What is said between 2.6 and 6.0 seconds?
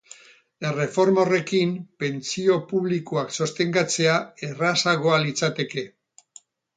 publikoak sostengatzea errazagoa litzateke.